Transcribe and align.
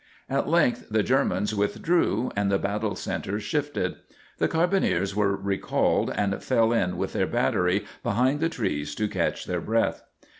At 0.27 0.49
length 0.49 0.87
the 0.89 1.03
Germans 1.03 1.53
withdrew 1.53 2.31
and 2.35 2.51
the 2.51 2.57
battle 2.57 2.95
centre 2.95 3.39
shifted. 3.39 3.97
The 4.39 4.47
carbineers 4.47 5.15
were 5.15 5.35
recalled 5.35 6.09
and 6.09 6.43
fell 6.43 6.73
in 6.73 6.97
with 6.97 7.13
their 7.13 7.27
battery 7.27 7.85
behind 8.01 8.39
the 8.39 8.49
trees 8.49 8.95
to 8.95 9.07
catch 9.07 9.45
their 9.45 9.61
breath. 9.61 10.01